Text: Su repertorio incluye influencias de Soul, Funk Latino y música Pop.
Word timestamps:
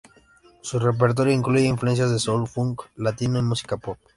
Su 0.63 0.79
repertorio 0.79 1.31
incluye 1.31 1.67
influencias 1.67 2.09
de 2.09 2.17
Soul, 2.17 2.47
Funk 2.47 2.81
Latino 2.95 3.37
y 3.37 3.43
música 3.43 3.77
Pop. 3.77 3.99